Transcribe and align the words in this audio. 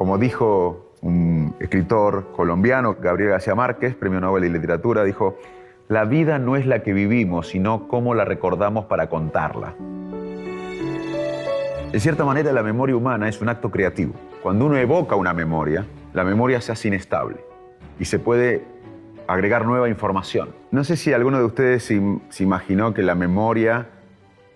como 0.00 0.16
dijo 0.16 0.94
un 1.02 1.54
escritor 1.60 2.32
colombiano, 2.32 2.96
Gabriel 2.98 3.32
García 3.32 3.54
Márquez, 3.54 3.94
premio 3.94 4.18
Nobel 4.18 4.44
de 4.44 4.48
Literatura, 4.48 5.04
dijo, 5.04 5.36
la 5.88 6.06
vida 6.06 6.38
no 6.38 6.56
es 6.56 6.64
la 6.64 6.82
que 6.82 6.94
vivimos, 6.94 7.48
sino 7.48 7.86
cómo 7.86 8.14
la 8.14 8.24
recordamos 8.24 8.86
para 8.86 9.10
contarla. 9.10 9.74
De 11.92 12.00
cierta 12.00 12.24
manera, 12.24 12.50
la 12.50 12.62
memoria 12.62 12.96
humana 12.96 13.28
es 13.28 13.42
un 13.42 13.50
acto 13.50 13.70
creativo. 13.70 14.14
Cuando 14.42 14.64
uno 14.64 14.78
evoca 14.78 15.16
una 15.16 15.34
memoria, 15.34 15.84
la 16.14 16.24
memoria 16.24 16.62
se 16.62 16.72
hace 16.72 16.88
inestable 16.88 17.36
y 17.98 18.06
se 18.06 18.18
puede 18.18 18.64
agregar 19.26 19.66
nueva 19.66 19.90
información. 19.90 20.54
No 20.70 20.82
sé 20.82 20.96
si 20.96 21.12
alguno 21.12 21.36
de 21.36 21.44
ustedes 21.44 21.84
se, 21.84 22.42
imaginó 22.42 22.94
que 22.94 23.02
la 23.02 23.14
memoria, 23.14 23.88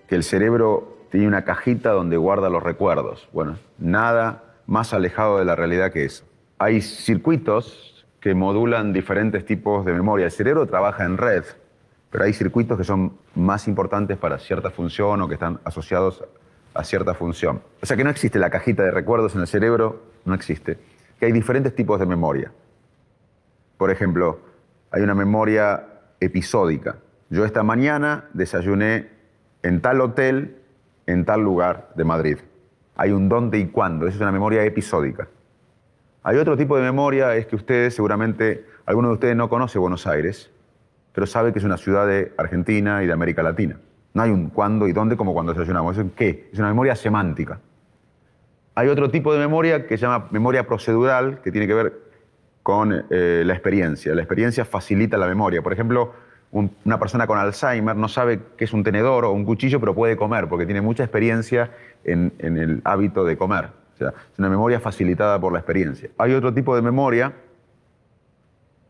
que 0.08 0.14
el 0.14 0.22
cerebro 0.22 0.96
tiene 1.10 1.28
una 1.28 1.44
cajita 1.44 1.90
donde 1.90 2.16
guarda 2.16 2.48
los 2.48 2.62
recuerdos. 2.62 3.28
Bueno, 3.34 3.58
nada 3.76 4.43
más 4.66 4.92
alejado 4.92 5.38
de 5.38 5.44
la 5.44 5.56
realidad 5.56 5.92
que 5.92 6.04
eso. 6.04 6.24
Hay 6.58 6.80
circuitos 6.80 8.06
que 8.20 8.34
modulan 8.34 8.92
diferentes 8.92 9.44
tipos 9.44 9.84
de 9.84 9.92
memoria. 9.92 10.26
El 10.26 10.32
cerebro 10.32 10.66
trabaja 10.66 11.04
en 11.04 11.18
red, 11.18 11.44
pero 12.10 12.24
hay 12.24 12.32
circuitos 12.32 12.78
que 12.78 12.84
son 12.84 13.18
más 13.34 13.68
importantes 13.68 14.16
para 14.16 14.38
cierta 14.38 14.70
función 14.70 15.20
o 15.20 15.28
que 15.28 15.34
están 15.34 15.60
asociados 15.64 16.24
a 16.72 16.84
cierta 16.84 17.14
función. 17.14 17.62
O 17.82 17.86
sea 17.86 17.96
que 17.96 18.04
no 18.04 18.10
existe 18.10 18.38
la 18.38 18.50
cajita 18.50 18.82
de 18.82 18.90
recuerdos 18.90 19.34
en 19.34 19.42
el 19.42 19.46
cerebro, 19.46 20.02
no 20.24 20.34
existe. 20.34 20.78
Que 21.18 21.26
hay 21.26 21.32
diferentes 21.32 21.74
tipos 21.74 22.00
de 22.00 22.06
memoria. 22.06 22.50
Por 23.76 23.90
ejemplo, 23.90 24.40
hay 24.90 25.02
una 25.02 25.14
memoria 25.14 25.84
episódica. 26.20 26.96
Yo 27.30 27.44
esta 27.44 27.62
mañana 27.62 28.24
desayuné 28.32 29.08
en 29.62 29.80
tal 29.80 30.00
hotel, 30.00 30.56
en 31.06 31.24
tal 31.24 31.42
lugar 31.42 31.90
de 31.96 32.04
Madrid. 32.04 32.38
Hay 32.96 33.10
un 33.12 33.28
dónde 33.28 33.58
y 33.58 33.66
cuándo, 33.66 34.06
esa 34.06 34.16
es 34.16 34.20
una 34.20 34.32
memoria 34.32 34.64
episódica. 34.64 35.28
Hay 36.22 36.38
otro 36.38 36.56
tipo 36.56 36.76
de 36.76 36.82
memoria, 36.82 37.34
es 37.36 37.46
que 37.46 37.56
ustedes, 37.56 37.94
seguramente, 37.94 38.64
alguno 38.86 39.08
de 39.08 39.14
ustedes 39.14 39.36
no 39.36 39.48
conoce 39.48 39.78
Buenos 39.78 40.06
Aires, 40.06 40.50
pero 41.12 41.26
sabe 41.26 41.52
que 41.52 41.58
es 41.58 41.64
una 41.64 41.76
ciudad 41.76 42.06
de 42.06 42.32
Argentina 42.36 43.02
y 43.02 43.06
de 43.06 43.12
América 43.12 43.42
Latina. 43.42 43.78
No 44.14 44.22
hay 44.22 44.30
un 44.30 44.48
cuándo 44.48 44.88
y 44.88 44.92
dónde 44.92 45.16
como 45.16 45.34
cuando 45.34 45.52
desayunamos. 45.52 45.98
¿Es 45.98 46.06
qué? 46.16 46.48
Es 46.52 46.58
una 46.58 46.68
memoria 46.68 46.94
semántica. 46.96 47.60
Hay 48.76 48.88
otro 48.88 49.10
tipo 49.10 49.32
de 49.32 49.38
memoria 49.38 49.86
que 49.86 49.96
se 49.96 50.02
llama 50.02 50.28
memoria 50.30 50.66
procedural, 50.66 51.40
que 51.42 51.52
tiene 51.52 51.66
que 51.66 51.74
ver 51.74 51.92
con 52.62 53.04
eh, 53.10 53.42
la 53.44 53.52
experiencia. 53.52 54.14
La 54.14 54.22
experiencia 54.22 54.64
facilita 54.64 55.18
la 55.18 55.26
memoria. 55.26 55.62
Por 55.62 55.72
ejemplo, 55.72 56.14
una 56.54 57.00
persona 57.00 57.26
con 57.26 57.36
Alzheimer 57.36 57.96
no 57.96 58.08
sabe 58.08 58.40
qué 58.56 58.64
es 58.64 58.72
un 58.72 58.84
tenedor 58.84 59.24
o 59.24 59.32
un 59.32 59.44
cuchillo, 59.44 59.80
pero 59.80 59.92
puede 59.92 60.16
comer, 60.16 60.48
porque 60.48 60.66
tiene 60.66 60.80
mucha 60.80 61.02
experiencia 61.02 61.72
en, 62.04 62.32
el 62.38 62.80
hábito 62.84 63.24
de 63.24 63.36
comer. 63.36 63.70
Es 63.98 64.38
una 64.38 64.48
memoria 64.48 64.78
facilitada 64.78 65.40
por 65.40 65.52
la 65.52 65.58
experiencia. 65.58 66.10
Hay 66.16 66.32
otro 66.32 66.54
tipo 66.54 66.76
de 66.76 66.82
memoria 66.82 67.32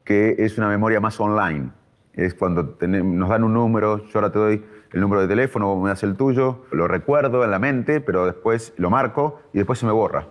que 0.05 0.37
es 0.39 0.59
una 0.59 0.69
memoria 0.69 1.01
más 1.01 1.19
online. 1.19 1.71
Es 2.13 2.35
cuando 2.35 2.77
nos 2.83 3.29
dan 3.31 3.45
un 3.45 3.55
número, 3.55 4.05
yo 4.09 4.19
ahora 4.19 4.31
te 4.31 4.39
doy 4.39 4.65
el 4.93 5.01
número 5.01 5.23
de 5.23 5.29
teléfono, 5.29 5.75
me 5.81 5.89
das 5.89 6.03
el 6.03 6.17
tuyo, 6.17 6.67
lo 6.71 6.87
recuerdo 6.87 7.45
en 7.45 7.51
la 7.51 7.59
mente, 7.59 8.03
pero 8.03 8.27
después 8.27 8.75
lo 8.77 8.91
marco 8.91 9.41
y 9.55 9.59
después 9.59 9.79
se 9.79 9.87
me 9.87 9.93
borra. 9.93 10.27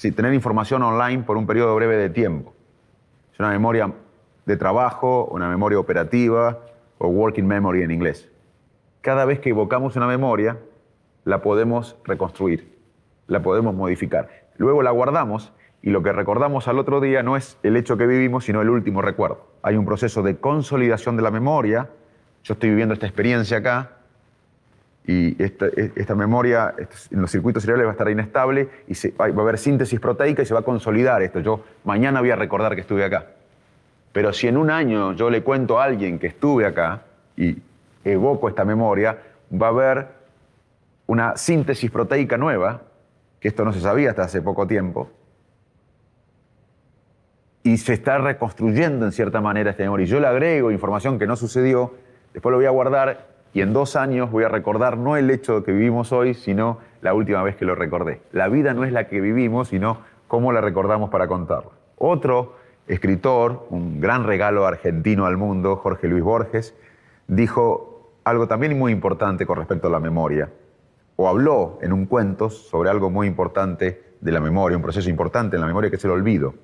Tener 0.00 0.32
información 0.32 0.82
online 0.82 1.24
por 1.24 1.36
un 1.36 1.46
periodo 1.46 1.76
breve 1.76 1.96
de 1.98 2.08
tiempo. 2.08 2.54
Es 3.34 3.38
una 3.38 3.50
memoria 3.50 3.92
de 4.46 4.56
trabajo, 4.56 5.26
una 5.26 5.48
memoria 5.48 5.78
operativa 5.78 6.60
o 6.98 7.08
working 7.08 7.46
memory 7.46 7.82
en 7.82 7.90
inglés. 7.90 8.30
Cada 9.00 9.24
vez 9.24 9.40
que 9.40 9.50
evocamos 9.50 9.96
una 9.96 10.06
memoria, 10.06 10.58
la 11.24 11.42
podemos 11.42 11.96
reconstruir, 12.04 12.76
la 13.26 13.42
podemos 13.42 13.74
modificar. 13.74 14.28
Luego 14.56 14.82
la 14.82 14.90
guardamos 14.90 15.52
y 15.82 15.90
lo 15.90 16.02
que 16.02 16.12
recordamos 16.12 16.68
al 16.68 16.78
otro 16.78 17.00
día 17.00 17.22
no 17.22 17.36
es 17.36 17.58
el 17.62 17.76
hecho 17.76 17.96
que 17.96 18.06
vivimos, 18.06 18.44
sino 18.44 18.62
el 18.62 18.70
último 18.70 19.02
recuerdo. 19.02 19.46
Hay 19.62 19.76
un 19.76 19.84
proceso 19.84 20.22
de 20.22 20.36
consolidación 20.36 21.16
de 21.16 21.22
la 21.22 21.30
memoria 21.30 21.88
yo 22.44 22.52
estoy 22.52 22.68
viviendo 22.68 22.92
esta 22.92 23.06
experiencia 23.06 23.56
acá 23.56 23.92
y 25.06 25.42
esta, 25.42 26.14
memoria 26.14 26.74
en 27.10 27.20
los 27.20 27.30
circuitos 27.30 27.62
cerebrales 27.62 27.86
va 27.86 27.90
a 27.90 27.94
estar 27.94 28.10
inestable 28.10 28.68
y 28.86 28.94
va 29.16 29.24
a 29.24 29.28
haber 29.28 29.58
síntesis 29.58 29.98
proteica 29.98 30.42
y 30.42 30.46
se 30.46 30.52
va 30.52 30.60
a 30.60 30.62
consolidar 30.62 31.22
esto. 31.22 31.40
Yo 31.40 31.64
mañana 31.84 32.20
voy 32.20 32.30
a 32.30 32.36
recordar 32.36 32.74
que 32.74 32.82
estuve 32.82 33.02
acá. 33.02 33.28
Pero 34.14 34.32
si 34.32 34.48
en 34.48 34.56
un 34.56 34.70
año 34.70 35.12
yo 35.12 35.28
le 35.28 35.42
cuento 35.42 35.78
a 35.78 35.84
alguien 35.84 36.18
que 36.18 36.28
estuve 36.28 36.64
acá 36.64 37.02
y 37.36 37.58
evoco 38.02 38.48
esta 38.48 38.64
memoria, 38.64 39.18
va 39.52 39.66
a 39.66 39.70
haber 39.70 40.08
una 41.06 41.36
síntesis 41.36 41.90
proteica 41.90 42.38
nueva, 42.38 42.80
que 43.40 43.48
esto 43.48 43.62
no 43.66 43.74
se 43.74 43.80
sabía 43.80 44.08
hasta 44.08 44.22
hace 44.22 44.40
poco 44.40 44.66
tiempo, 44.66 45.10
y 47.62 47.76
se 47.76 47.92
está 47.92 48.16
reconstruyendo 48.16 49.04
en 49.04 49.12
cierta 49.12 49.42
manera 49.42 49.70
esta 49.70 49.82
memoria. 49.82 50.04
Y 50.04 50.08
yo 50.08 50.20
le 50.20 50.28
agrego 50.28 50.70
información 50.70 51.18
que 51.18 51.26
no 51.26 51.36
sucedió 51.36 51.92
Después 52.34 52.50
lo 52.50 52.58
voy 52.58 52.66
a 52.66 52.70
guardar 52.70 53.28
y 53.54 53.60
en 53.60 53.72
dos 53.72 53.94
años 53.94 54.32
voy 54.32 54.42
a 54.42 54.48
recordar 54.48 54.98
no 54.98 55.16
el 55.16 55.30
hecho 55.30 55.62
que 55.62 55.70
vivimos 55.70 56.10
hoy, 56.10 56.34
sino 56.34 56.80
la 57.00 57.14
última 57.14 57.44
vez 57.44 57.54
que 57.54 57.64
lo 57.64 57.76
recordé. 57.76 58.20
La 58.32 58.48
vida 58.48 58.74
no 58.74 58.82
es 58.82 58.92
la 58.92 59.06
que 59.06 59.20
vivimos, 59.20 59.68
sino 59.68 59.98
cómo 60.26 60.52
la 60.52 60.60
recordamos 60.60 61.10
para 61.10 61.28
contarla. 61.28 61.70
Otro 61.96 62.56
escritor, 62.86 63.66
un 63.70 64.00
gran 64.00 64.24
regalo 64.24 64.66
argentino 64.66 65.26
al 65.26 65.36
mundo, 65.36 65.76
Jorge 65.76 66.08
Luis 66.08 66.22
Borges, 66.22 66.74
dijo 67.26 68.12
algo 68.24 68.48
también 68.48 68.78
muy 68.78 68.92
importante 68.92 69.46
con 69.46 69.58
respecto 69.58 69.88
a 69.88 69.90
la 69.90 70.00
memoria, 70.00 70.50
o 71.16 71.28
habló 71.28 71.78
en 71.82 71.92
un 71.92 72.06
cuento 72.06 72.50
sobre 72.50 72.90
algo 72.90 73.10
muy 73.10 73.26
importante 73.26 74.16
de 74.20 74.32
la 74.32 74.40
memoria, 74.40 74.76
un 74.76 74.82
proceso 74.82 75.08
importante 75.10 75.56
en 75.56 75.60
la 75.60 75.66
memoria 75.66 75.90
que 75.90 75.96
es 75.96 76.04
el 76.04 76.10
olvido. 76.10 76.54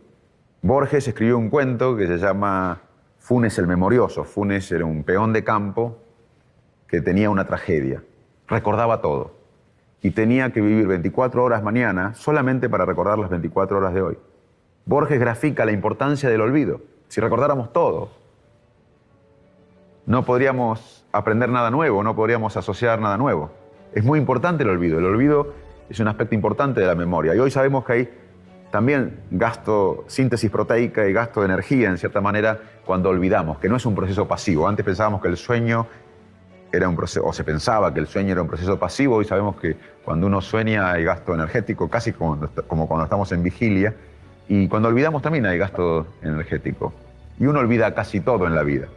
Borges 0.62 1.08
escribió 1.08 1.38
un 1.38 1.50
cuento 1.50 1.96
que 1.96 2.06
se 2.06 2.18
llama 2.18 2.82
Funes 3.18 3.58
el 3.58 3.66
Memorioso. 3.66 4.24
Funes 4.24 4.70
era 4.72 4.84
un 4.84 5.04
peón 5.04 5.32
de 5.32 5.44
campo 5.44 5.98
que 6.86 7.00
tenía 7.00 7.30
una 7.30 7.46
tragedia. 7.46 8.02
Recordaba 8.48 9.00
todo. 9.00 9.38
Y 10.02 10.10
tenía 10.10 10.50
que 10.52 10.60
vivir 10.60 10.86
24 10.86 11.44
horas 11.44 11.62
mañana 11.62 12.14
solamente 12.14 12.68
para 12.68 12.84
recordar 12.84 13.18
las 13.18 13.30
24 13.30 13.78
horas 13.78 13.94
de 13.94 14.02
hoy. 14.02 14.18
Borges 14.90 15.20
grafica 15.20 15.64
la 15.64 15.70
importancia 15.70 16.28
del 16.28 16.40
olvido. 16.40 16.80
Si 17.06 17.20
recordáramos 17.20 17.72
todo, 17.72 18.10
no 20.04 20.24
podríamos 20.24 21.06
aprender 21.12 21.48
nada 21.48 21.70
nuevo, 21.70 22.02
no 22.02 22.16
podríamos 22.16 22.56
asociar 22.56 22.98
nada 22.98 23.16
nuevo. 23.16 23.52
Es 23.94 24.02
muy 24.02 24.18
importante 24.18 24.64
el 24.64 24.68
olvido. 24.68 24.98
El 24.98 25.04
olvido 25.04 25.54
es 25.88 26.00
un 26.00 26.08
aspecto 26.08 26.34
importante 26.34 26.80
de 26.80 26.88
la 26.88 26.96
memoria. 26.96 27.36
Y 27.36 27.38
hoy 27.38 27.52
sabemos 27.52 27.84
que 27.84 27.92
hay 27.92 28.10
también 28.72 29.20
gasto, 29.30 30.02
síntesis 30.08 30.50
proteica 30.50 31.06
y 31.06 31.12
gasto 31.12 31.38
de 31.38 31.46
energía, 31.46 31.88
en 31.88 31.96
cierta 31.96 32.20
manera, 32.20 32.58
cuando 32.84 33.10
olvidamos, 33.10 33.60
que 33.60 33.68
no 33.68 33.76
es 33.76 33.86
un 33.86 33.94
proceso 33.94 34.26
pasivo. 34.26 34.66
Antes 34.66 34.84
pensábamos 34.84 35.22
que 35.22 35.28
el 35.28 35.36
sueño 35.36 35.86
era 36.72 36.88
un 36.88 36.96
proceso, 36.96 37.24
o 37.24 37.32
se 37.32 37.44
pensaba 37.44 37.94
que 37.94 38.00
el 38.00 38.08
sueño 38.08 38.32
era 38.32 38.42
un 38.42 38.48
proceso 38.48 38.76
pasivo, 38.76 39.14
hoy 39.14 39.24
sabemos 39.24 39.54
que 39.54 39.76
cuando 40.04 40.26
uno 40.26 40.40
sueña 40.40 40.90
hay 40.90 41.04
gasto 41.04 41.32
energético, 41.32 41.88
casi 41.88 42.12
como, 42.12 42.40
como 42.66 42.88
cuando 42.88 43.04
estamos 43.04 43.30
en 43.30 43.44
vigilia, 43.44 43.94
y 44.50 44.66
cuando 44.66 44.88
olvidamos 44.88 45.22
también 45.22 45.46
hay 45.46 45.58
gasto 45.58 46.08
energético. 46.22 46.92
Y 47.38 47.46
uno 47.46 47.60
olvida 47.60 47.94
casi 47.94 48.20
todo 48.20 48.48
en 48.48 48.56
la 48.56 48.64
vida. 48.64 48.88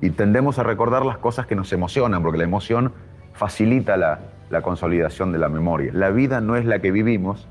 Y 0.00 0.10
tendemos 0.10 0.60
a 0.60 0.62
recordar 0.62 1.04
las 1.04 1.18
cosas 1.18 1.46
que 1.46 1.56
nos 1.56 1.72
emocionan, 1.72 2.22
porque 2.22 2.38
la 2.38 2.44
emoción 2.44 2.92
facilita 3.32 3.96
la, 3.96 4.20
la 4.50 4.62
consolidación 4.62 5.32
de 5.32 5.38
la 5.38 5.48
memoria. 5.48 5.90
La 5.92 6.10
vida 6.10 6.40
no 6.40 6.54
es 6.54 6.64
la 6.64 6.78
que 6.78 6.92
vivimos, 6.92 7.48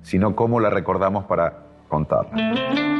sino 0.00 0.34
cómo 0.34 0.58
la 0.58 0.70
recordamos 0.70 1.26
para 1.26 1.52
contarla. 1.86 2.97